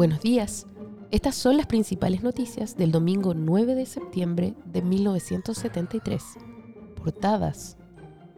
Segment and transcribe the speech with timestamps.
[0.00, 0.66] Buenos días.
[1.10, 6.22] Estas son las principales noticias del domingo 9 de septiembre de 1973.
[6.96, 7.76] Portadas.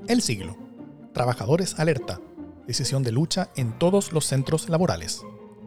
[0.08, 0.56] El siglo.
[1.14, 2.20] Trabajadores alerta.
[2.66, 5.22] Decisión de lucha en todos los centros laborales.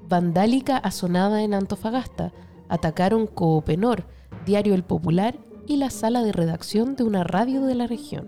[0.09, 2.33] Vandálica asonada en Antofagasta.
[2.67, 4.05] Atacaron Coopenor,
[4.45, 8.27] Diario El Popular y la sala de redacción de una radio de la región.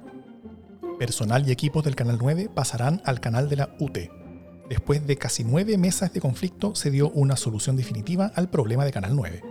[0.98, 4.10] Personal y equipos del Canal 9 pasarán al canal de la UTE.
[4.70, 8.92] Después de casi nueve meses de conflicto, se dio una solución definitiva al problema de
[8.92, 9.42] Canal 9.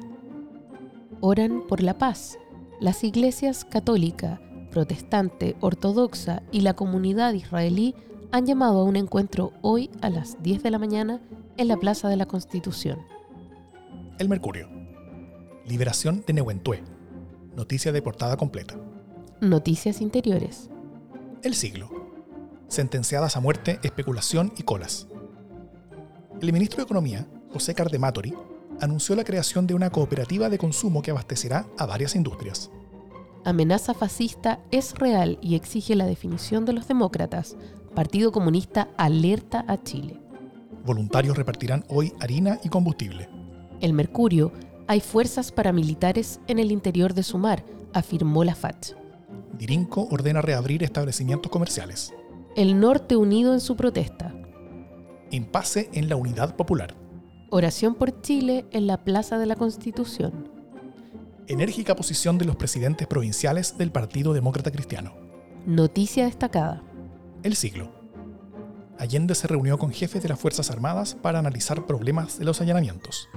[1.20, 2.39] Oran por la paz.
[2.81, 7.94] Las iglesias católica, protestante, ortodoxa y la comunidad israelí
[8.31, 11.22] han llamado a un encuentro hoy a las 10 de la mañana
[11.56, 12.98] en la Plaza de la Constitución.
[14.19, 14.69] El Mercurio.
[15.67, 16.83] Liberación de Nehuentué.
[17.56, 18.77] Noticia de portada completa.
[19.41, 20.69] Noticias interiores.
[21.42, 21.95] El siglo
[22.69, 25.06] sentenciadas a muerte, especulación y colas.
[26.41, 28.34] El ministro de Economía, José Cardematori,
[28.81, 32.70] anunció la creación de una cooperativa de consumo que abastecerá a varias industrias.
[33.44, 37.56] Amenaza fascista es real y exige la definición de los demócratas.
[37.94, 40.20] Partido Comunista alerta a Chile.
[40.84, 43.28] Voluntarios repartirán hoy harina y combustible.
[43.81, 44.53] El Mercurio,
[44.89, 48.94] hay fuerzas paramilitares en el interior de Sumar, afirmó la FACH.
[49.56, 52.12] Dirinco ordena reabrir establecimientos comerciales
[52.57, 54.35] el norte unido en su protesta.
[55.31, 56.95] Impasse en la unidad popular.
[57.51, 60.49] Oración por Chile en la Plaza de la Constitución.
[61.49, 65.15] Enérgica posición de los presidentes provinciales del Partido Demócrata Cristiano.
[65.66, 66.83] Noticia destacada.
[67.43, 67.93] El siglo.
[68.99, 73.28] Allende se reunió con jefes de las Fuerzas Armadas para analizar problemas de los allanamientos.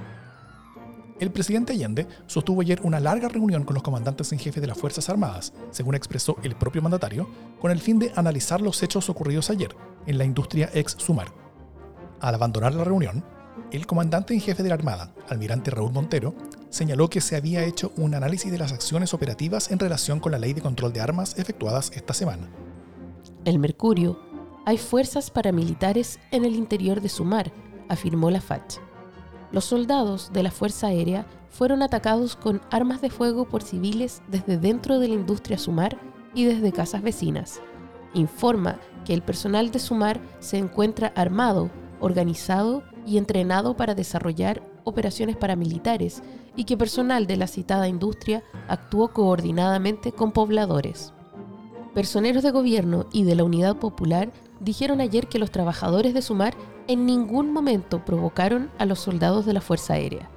[1.20, 4.78] El presidente Allende sostuvo ayer una larga reunión con los comandantes en jefe de las
[4.78, 7.28] Fuerzas Armadas, según expresó el propio mandatario,
[7.60, 9.76] con el fin de analizar los hechos ocurridos ayer
[10.06, 11.28] en la industria ex Sumar.
[12.22, 13.26] Al abandonar la reunión,
[13.72, 16.36] el comandante en jefe de la Armada, almirante Raúl Montero,
[16.70, 20.40] señaló que se había hecho un análisis de las acciones operativas en relación con la
[20.40, 22.50] ley de control de armas efectuadas esta semana.
[23.44, 24.20] El Mercurio,
[24.66, 27.52] hay fuerzas paramilitares en el interior de Sumar,
[27.90, 28.89] afirmó la FACH.
[29.52, 34.58] Los soldados de la Fuerza Aérea fueron atacados con armas de fuego por civiles desde
[34.58, 35.98] dentro de la industria Sumar
[36.36, 37.62] y desde casas vecinas.
[38.14, 45.36] Informa que el personal de Sumar se encuentra armado, organizado y entrenado para desarrollar operaciones
[45.36, 46.22] paramilitares
[46.56, 51.14] y que personal de la citada industria actuó coordinadamente con pobladores.
[51.94, 56.56] Personeros de gobierno y de la Unidad Popular dijeron ayer que los trabajadores de Sumar
[56.88, 60.30] en ningún momento provocaron a los soldados de la Fuerza Aérea.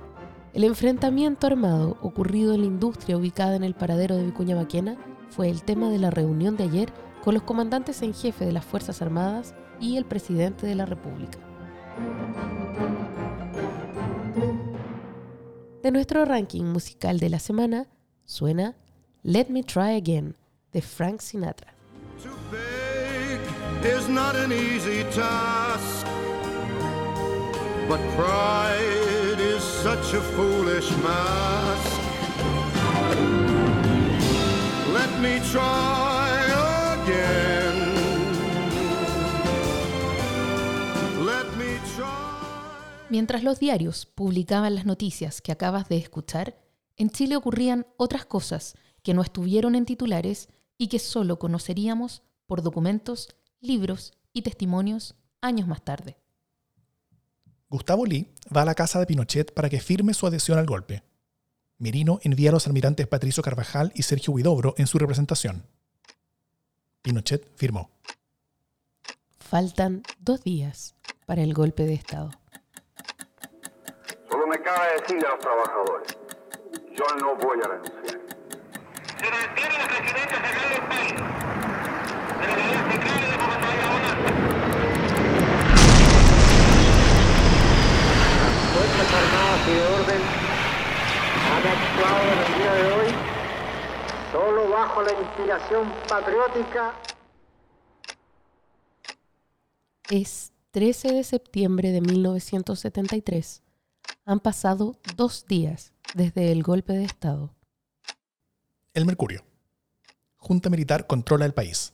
[0.52, 4.98] El enfrentamiento armado ocurrido en la industria ubicada en el paradero de Vicuña Maquena
[5.30, 6.92] fue el tema de la reunión de ayer
[7.24, 11.38] con los comandantes en jefe de las Fuerzas Armadas y el presidente de la República.
[15.82, 17.88] De nuestro ranking musical de la semana
[18.24, 18.76] suena
[19.22, 20.36] Let Me Try Again
[20.72, 21.74] de Frank Sinatra.
[23.84, 26.06] Is not an easy task.
[27.88, 32.00] But pride is such a foolish mask.
[34.92, 36.22] Let me try.
[43.12, 46.56] Mientras los diarios publicaban las noticias que acabas de escuchar,
[46.96, 50.48] en Chile ocurrían otras cosas que no estuvieron en titulares
[50.78, 53.28] y que solo conoceríamos por documentos
[53.62, 56.18] libros y testimonios años más tarde.
[57.70, 61.02] Gustavo Lee va a la casa de Pinochet para que firme su adhesión al golpe.
[61.78, 65.64] Merino envía a los almirantes Patricio Carvajal y Sergio Huidobro en su representación.
[67.00, 67.90] Pinochet firmó.
[69.38, 70.94] Faltan dos días
[71.24, 72.30] para el golpe de Estado.
[74.30, 76.18] Solo me cabe decirle a los trabajadores,
[76.96, 78.20] yo no voy a renunciar.
[79.18, 81.12] Se mantiene la presidencia central del país.
[89.72, 90.20] Y de Orden
[91.50, 93.14] han actuado en el día de hoy
[94.32, 96.94] solo bajo la inspiración patriótica.
[100.10, 103.62] Es 13 de septiembre de 1973.
[104.24, 107.54] Han pasado dos días desde el golpe de Estado.
[108.94, 109.42] El Mercurio.
[110.36, 111.92] Junta Militar controla el país.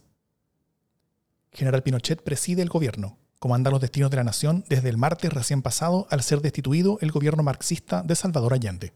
[1.53, 5.63] General Pinochet preside el gobierno, comanda los destinos de la nación desde el martes recién
[5.63, 8.93] pasado al ser destituido el gobierno marxista de Salvador Allende.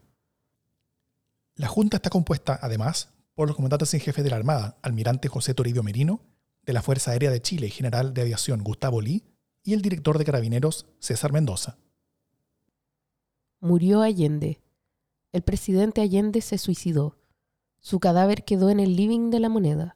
[1.55, 5.53] La Junta está compuesta, además, por los comandantes en jefe de la Armada, almirante José
[5.53, 6.21] Toribio Merino,
[6.65, 9.23] de la Fuerza Aérea de Chile, general de aviación Gustavo Lee,
[9.63, 11.77] y el director de carabineros César Mendoza.
[13.59, 14.59] Murió Allende.
[15.31, 17.17] El presidente Allende se suicidó.
[17.79, 19.95] Su cadáver quedó en el living de la moneda.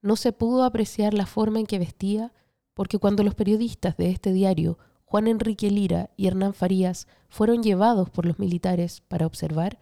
[0.00, 2.32] No se pudo apreciar la forma en que vestía
[2.80, 8.08] porque cuando los periodistas de este diario, Juan Enrique Lira y Hernán Farías, fueron llevados
[8.08, 9.78] por los militares para observar,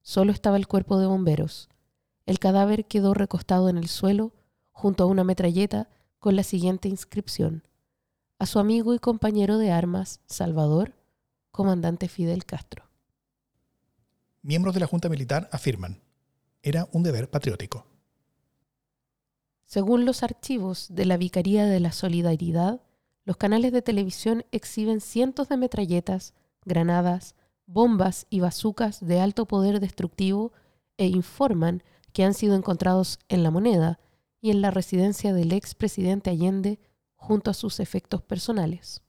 [0.00, 1.68] solo estaba el cuerpo de bomberos.
[2.24, 4.32] El cadáver quedó recostado en el suelo
[4.70, 5.88] junto a una metralleta
[6.20, 7.66] con la siguiente inscripción.
[8.38, 10.94] A su amigo y compañero de armas, Salvador,
[11.50, 12.84] comandante Fidel Castro.
[14.42, 16.00] Miembros de la Junta Militar afirman,
[16.62, 17.88] era un deber patriótico.
[19.66, 22.80] Según los archivos de la Vicaría de la Solidaridad,
[23.24, 26.34] los canales de televisión exhiben cientos de metralletas,
[26.64, 27.34] granadas,
[27.66, 30.52] bombas y bazucas de alto poder destructivo
[30.98, 31.82] e informan
[32.12, 33.98] que han sido encontrados en la moneda
[34.40, 36.78] y en la residencia del expresidente Allende
[37.16, 39.02] junto a sus efectos personales.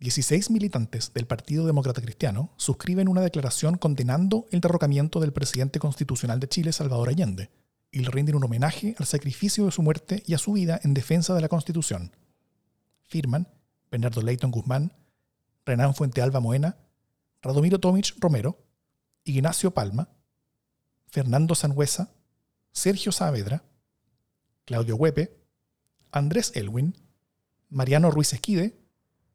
[0.00, 6.40] 16 militantes del Partido Demócrata Cristiano suscriben una declaración condenando el derrocamiento del presidente constitucional
[6.40, 7.50] de Chile, Salvador Allende,
[7.90, 10.94] y le rinden un homenaje al sacrificio de su muerte y a su vida en
[10.94, 12.12] defensa de la Constitución.
[13.02, 13.48] Firman
[13.90, 14.92] Bernardo Leighton Guzmán,
[15.64, 16.76] Renan Fuente Alba Moena,
[17.42, 18.64] Radomiro Tomic Romero,
[19.24, 20.08] Ignacio Palma,
[21.06, 22.12] Fernando Sangüesa,
[22.72, 23.64] Sergio Saavedra,
[24.64, 25.40] Claudio Huepe,
[26.10, 26.96] Andrés Elwin,
[27.68, 28.78] Mariano Ruiz Esquide,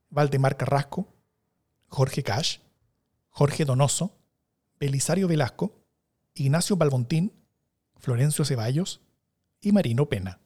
[0.09, 1.13] Valdemar Carrasco,
[1.87, 2.59] Jorge Cash,
[3.29, 4.17] Jorge Donoso,
[4.79, 5.83] Belisario Velasco,
[6.33, 7.33] Ignacio Balbontín
[8.01, 8.99] Florencio Ceballos
[9.61, 10.39] y Marino Pena.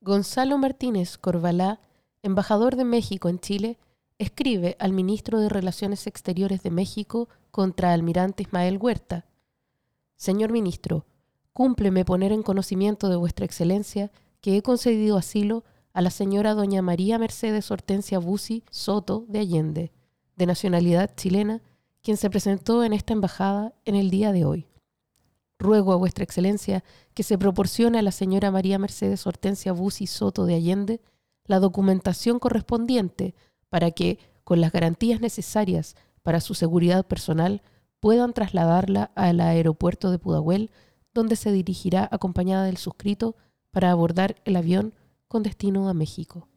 [0.00, 1.80] Gonzalo Martínez Corvalá,
[2.22, 3.78] embajador de México en Chile,
[4.18, 9.26] escribe al ministro de Relaciones Exteriores de México contra almirante Ismael Huerta.
[10.16, 11.04] Señor ministro,
[11.52, 14.10] cúmpleme poner en conocimiento de vuestra excelencia
[14.40, 19.92] que he concedido asilo a la señora doña María Mercedes Hortensia Busi Soto de Allende,
[20.36, 21.62] de nacionalidad chilena,
[22.02, 24.66] quien se presentó en esta embajada en el día de hoy.
[25.58, 30.44] Ruego a vuestra excelencia que se proporcione a la señora María Mercedes Hortensia Busi Soto
[30.44, 31.00] de Allende
[31.46, 33.34] la documentación correspondiente
[33.68, 37.62] para que, con las garantías necesarias para su seguridad personal,
[38.00, 40.70] puedan trasladarla al aeropuerto de Pudahuel,
[41.14, 43.36] donde se dirigirá acompañada del suscrito
[43.70, 44.94] para abordar el avión
[45.28, 46.48] con destino a México.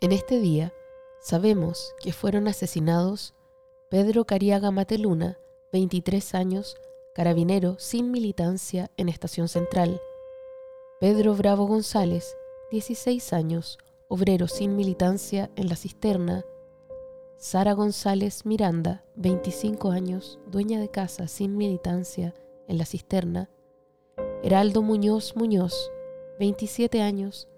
[0.00, 0.72] En este día,
[1.24, 3.32] Sabemos que fueron asesinados
[3.88, 5.38] Pedro Cariaga Mateluna,
[5.72, 6.76] 23 años,
[7.14, 10.02] carabinero sin militancia en Estación Central.
[11.00, 12.36] Pedro Bravo González,
[12.72, 13.78] 16 años,
[14.08, 16.44] obrero sin militancia en La Cisterna.
[17.38, 22.34] Sara González Miranda, 25 años, dueña de casa sin militancia
[22.68, 23.48] en La Cisterna.
[24.42, 25.90] Heraldo Muñoz Muñoz,
[26.38, 27.48] 27 años,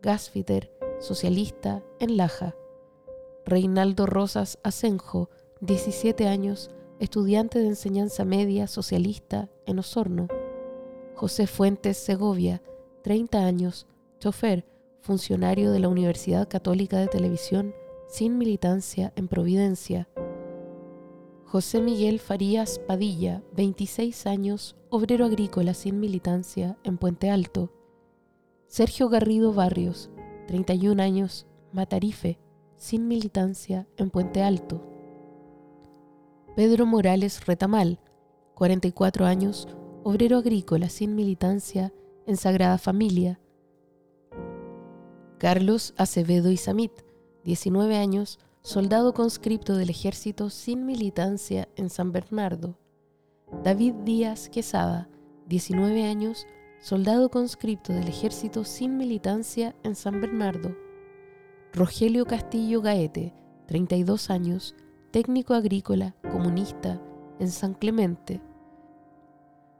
[0.00, 2.54] gasfiter, socialista en Laja.
[3.48, 10.26] Reinaldo Rosas Asenjo, 17 años, estudiante de enseñanza media socialista en Osorno.
[11.14, 12.60] José Fuentes Segovia,
[13.04, 13.86] 30 años,
[14.18, 14.66] chofer,
[15.00, 17.72] funcionario de la Universidad Católica de Televisión,
[18.08, 20.08] sin militancia en Providencia.
[21.44, 27.70] José Miguel Farías Padilla, 26 años, obrero agrícola sin militancia en Puente Alto.
[28.66, 30.10] Sergio Garrido Barrios,
[30.48, 32.40] 31 años, Matarife,
[32.76, 34.82] sin militancia en Puente Alto.
[36.54, 38.00] Pedro Morales Retamal,
[38.54, 39.68] 44 años,
[40.04, 41.92] obrero agrícola sin militancia
[42.26, 43.40] en Sagrada Familia.
[45.38, 46.92] Carlos Acevedo Isamit,
[47.44, 52.78] 19 años, soldado conscripto del ejército sin militancia en San Bernardo.
[53.62, 55.08] David Díaz Quesada,
[55.46, 56.46] 19 años,
[56.80, 60.85] soldado conscripto del ejército sin militancia en San Bernardo.
[61.76, 63.34] Rogelio Castillo Gaete,
[63.66, 64.74] 32 años,
[65.10, 67.02] técnico agrícola, comunista,
[67.38, 68.40] en San Clemente.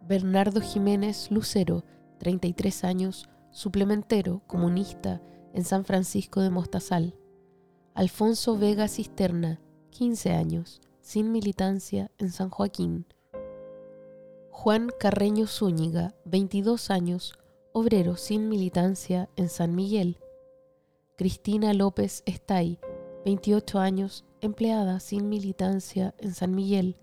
[0.02, 1.84] Bernardo Jiménez Lucero,
[2.18, 5.22] 33 años, suplementero, comunista,
[5.54, 7.14] en San Francisco de Mostazal.
[7.94, 13.06] Alfonso Vega Cisterna, 15 años, sin militancia, en San Joaquín.
[14.50, 17.38] Juan Carreño Zúñiga, 22 años,
[17.72, 20.18] obrero sin militancia en San Miguel.
[21.16, 22.78] Cristina López Estay,
[23.24, 26.98] 28 años, empleada sin militancia en San Miguel.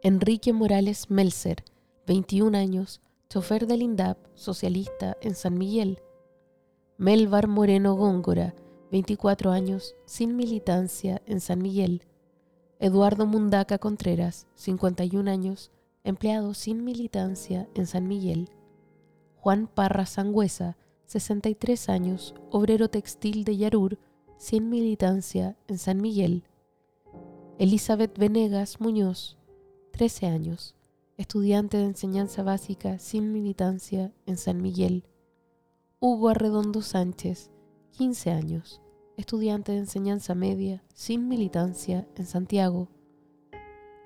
[0.00, 1.64] Enrique Morales Melzer,
[2.06, 5.98] 21 años, chofer del INDAP, socialista en San Miguel.
[6.98, 8.54] Melvar Moreno Góngora,
[8.92, 12.04] 24 años, sin militancia en San Miguel.
[12.78, 15.72] Eduardo Mundaca Contreras, 51 años,
[16.04, 18.50] empleado sin militancia en San Miguel.
[19.34, 23.98] Juan Parra Sangüesa, 63 años, obrero textil de Yarur,
[24.38, 26.44] sin militancia en San Miguel.
[27.58, 29.38] Elizabeth Venegas Muñoz,
[29.92, 30.74] 13 años,
[31.16, 35.04] estudiante de enseñanza básica sin militancia en San Miguel.
[36.00, 37.50] Hugo Arredondo Sánchez,
[37.92, 38.80] 15 años,
[39.16, 42.88] estudiante de enseñanza media sin militancia en Santiago.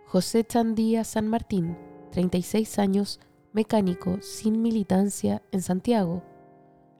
[0.06, 1.76] José Chandía San Martín,
[2.10, 3.20] 36 años,
[3.52, 6.22] mecánico sin militancia en Santiago.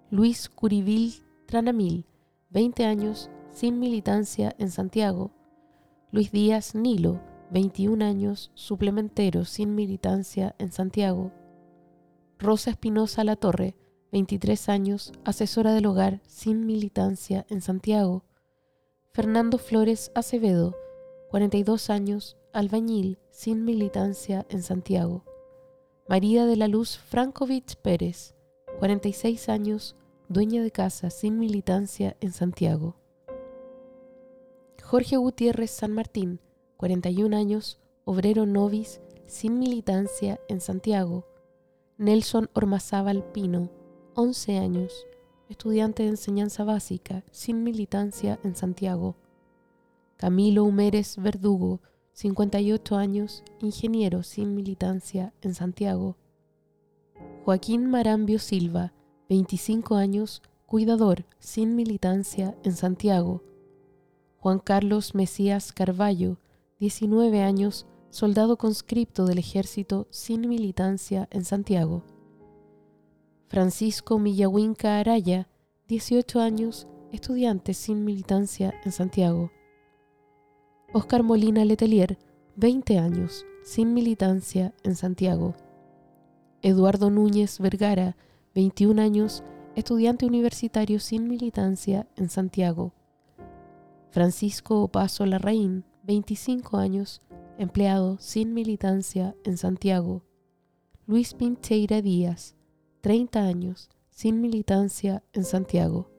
[0.09, 2.07] Luis Curivil Tranamil,
[2.51, 5.33] 20 años, sin militancia en Santiago.
[6.13, 7.21] Luis Díaz Nilo,
[7.51, 11.33] 21 años, suplementero sin militancia en Santiago.
[12.39, 13.75] Rosa Espinosa La Torre,
[14.13, 18.23] 23 años, asesora del hogar sin militancia en Santiago.
[19.13, 20.77] Fernando Flores Acevedo,
[21.31, 25.25] 42 años, albañil sin militancia en Santiago.
[26.09, 28.36] María de la Luz Frankovich Pérez,
[28.79, 29.97] 46 años,
[30.29, 32.95] dueña de casa sin militancia en Santiago.
[34.83, 36.41] Jorge Gutiérrez San Martín,
[36.77, 41.25] 41 años, obrero novis sin militancia en Santiago.
[41.97, 43.71] Nelson Ormazábal Pino,
[44.15, 45.07] 11 años,
[45.49, 49.17] estudiante de enseñanza básica, sin militancia en Santiago.
[50.19, 51.81] Camilo Humérez Verdugo,
[52.13, 56.19] 58 años, ingeniero sin militancia en Santiago.
[57.47, 58.93] Joaquín Marambio Silva,
[59.29, 63.41] 25 años, cuidador sin militancia en Santiago.
[64.39, 66.41] Juan Carlos Mesías Carballo,
[66.81, 72.03] 19 años, soldado conscripto del ejército sin militancia en Santiago.
[73.47, 75.47] Francisco Millahuinca Araya,
[75.87, 79.53] 18 años, estudiante sin militancia en Santiago.
[80.93, 82.19] Oscar Molina Letelier,
[82.57, 85.55] 20 años, sin militancia en Santiago.
[86.67, 88.17] Eduardo Núñez Vergara,
[88.57, 89.45] 21 años,
[89.77, 92.93] estudiante universitario sin militancia en Santiago.
[94.11, 97.23] Francisco Opaso Larraín, 25 años,
[97.57, 100.25] empleado sin militancia en Santiago.
[101.07, 102.57] Luis Pincheira Díaz,
[103.01, 106.11] 30 años, sin militancia en Santiago.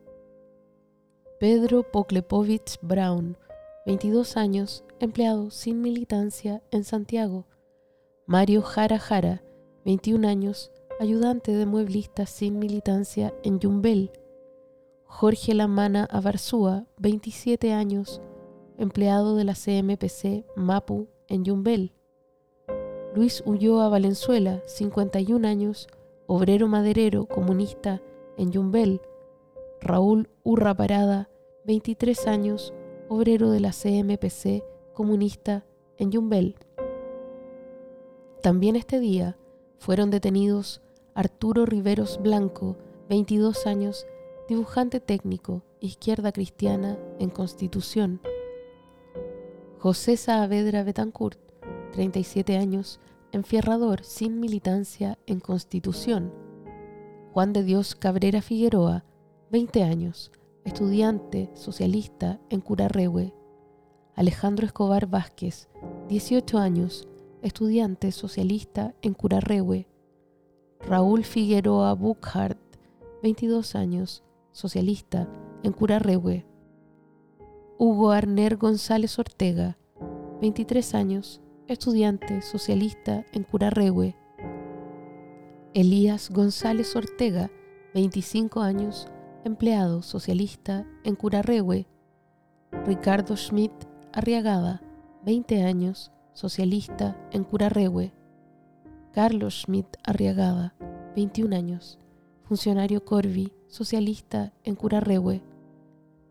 [1.38, 3.36] Pedro Poklepovich Brown,
[3.84, 7.44] 22 años, empleado sin militancia en Santiago.
[8.26, 9.42] Mario Jara Jara,
[9.88, 14.10] 21 años, ayudante de mueblista sin militancia en Yumbel.
[15.04, 18.20] Jorge Lamana Abarzúa, 27 años,
[18.76, 21.94] empleado de la CMPC Mapu en Yumbel.
[23.14, 25.88] Luis Ulloa Valenzuela, 51 años,
[26.26, 28.02] obrero maderero comunista
[28.36, 29.00] en Yumbel,
[29.80, 31.30] Raúl Urra Parada,
[31.64, 32.74] 23 años,
[33.08, 35.64] obrero de la CMPC comunista
[35.96, 36.56] en Yumbel.
[38.42, 39.38] También este día
[39.78, 40.82] fueron detenidos
[41.14, 42.76] Arturo Riveros Blanco,
[43.08, 44.06] 22 años,
[44.48, 48.20] dibujante técnico, izquierda cristiana en Constitución.
[49.78, 51.38] José Saavedra Betancourt,
[51.92, 53.00] 37 años,
[53.32, 56.32] enfierrador sin militancia en Constitución.
[57.32, 59.04] Juan de Dios Cabrera Figueroa,
[59.50, 60.32] 20 años,
[60.64, 63.34] estudiante socialista en Curarrehue.
[64.14, 65.68] Alejandro Escobar Vázquez,
[66.08, 67.06] 18 años,
[67.42, 69.86] estudiante socialista en Curarrehue.
[70.80, 72.58] Raúl Figueroa Buchart,
[73.22, 75.28] 22 años, socialista
[75.62, 76.46] en Curarrehue.
[77.78, 79.78] Hugo Arner González Ortega,
[80.40, 84.16] 23 años, estudiante socialista en Curarrehue.
[85.74, 87.50] Elías González Ortega,
[87.94, 89.08] 25 años,
[89.44, 91.86] empleado socialista en Curarrehue.
[92.84, 93.72] Ricardo Schmidt
[94.12, 94.82] Arriagada,
[95.24, 98.12] 20 años, socialista en Curarrehue.
[99.12, 100.72] Carlos Schmidt Arriagada,
[101.16, 101.98] 21 años,
[102.44, 105.42] funcionario Corvi, socialista en Curarrehue.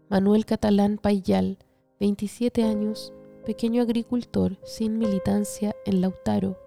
[0.09, 1.57] Manuel Catalán Payal,
[1.99, 3.11] 27 años,
[3.45, 6.57] pequeño agricultor sin militancia en Lautaro.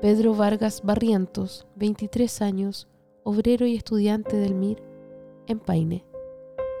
[0.00, 2.86] Pedro Vargas Barrientos, 23 años,
[3.24, 4.80] obrero y estudiante del MIR
[5.48, 6.04] en Paine.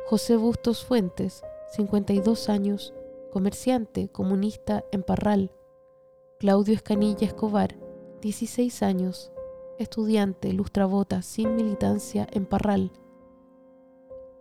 [0.06, 2.94] José Bustos Fuentes, 52 años,
[3.30, 5.50] comerciante comunista en Parral.
[6.38, 7.76] Claudio Escanilla Escobar,
[8.20, 9.32] 16 años,
[9.78, 12.90] estudiante, lustrabota, sin militancia en Parral.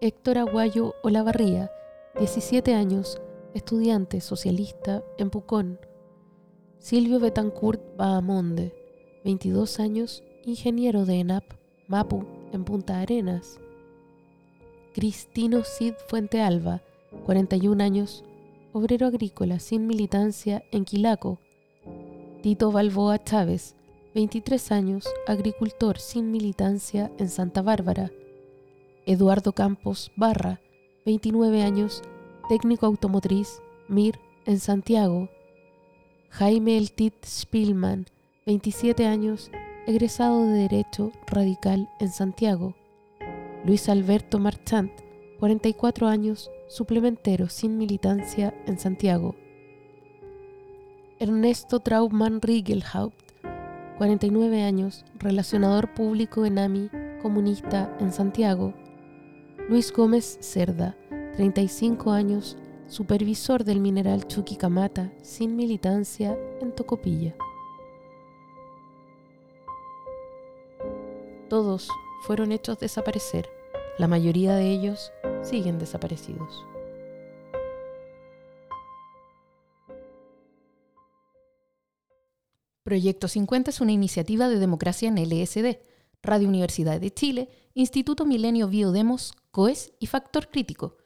[0.02, 1.72] Héctor Aguayo Olavarría,
[2.20, 3.22] 17 años,
[3.54, 5.80] estudiante socialista en Pucón.
[6.80, 8.74] Silvio Betancourt Bahamonde,
[9.26, 11.44] 22 años, ingeniero de ENAP,
[11.88, 13.60] Mapu, en Punta Arenas.
[14.94, 16.82] Cristino Cid Fuente Alba,
[17.26, 18.24] 41 años,
[18.78, 21.40] obrero agrícola sin militancia en Quilaco.
[22.44, 23.76] Tito Balboa Chávez,
[24.14, 28.12] 23 años, agricultor sin militancia en Santa Bárbara.
[29.08, 30.62] Eduardo Campos Barra,
[31.08, 32.04] 29 años,
[32.50, 35.28] técnico automotriz, MIR, en Santiago.
[36.30, 38.06] Jaime Eltit Spielman,
[38.46, 39.50] 27 años,
[39.88, 42.76] egresado de Derecho Radical en Santiago.
[43.66, 44.92] Luis Alberto Marchant,
[45.40, 49.36] 44 años, suplementero sin militancia en Santiago.
[51.20, 53.32] Ernesto Traubmann Riegelhaupt,
[53.98, 56.90] 49 años, relacionador público en AMI,
[57.22, 58.74] comunista en Santiago.
[59.70, 60.96] Luis Gómez Cerda,
[61.36, 62.58] 35 años,
[62.88, 67.36] supervisor del mineral Chuquicamata, sin militancia en Tocopilla.
[71.50, 71.90] Todos
[72.24, 73.50] fueron hechos desaparecer.
[73.98, 75.12] La mayoría de ellos
[75.48, 76.66] siguen desaparecidos.
[82.84, 85.80] Proyecto 50 es una iniciativa de democracia en LSD,
[86.24, 90.98] Radio Universidad de Chile, Instituto Milenio Biodemos, COES y Factor Crítico.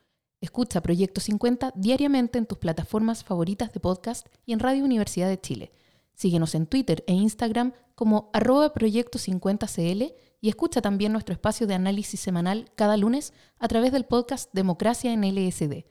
[0.41, 5.39] Escucha Proyecto 50 diariamente en tus plataformas favoritas de podcast y en Radio Universidad de
[5.39, 5.71] Chile.
[6.13, 11.75] Síguenos en Twitter e Instagram como arroba Proyecto 50CL y escucha también nuestro espacio de
[11.75, 15.85] análisis semanal cada lunes a través del podcast Democracia en LSD.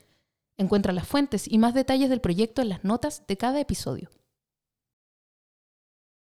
[0.58, 4.10] Encuentra las fuentes y más detalles del proyecto en las notas de cada episodio.